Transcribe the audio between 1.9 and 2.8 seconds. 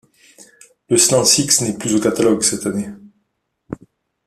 au catalogue cette